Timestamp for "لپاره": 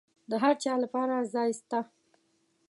0.83-1.15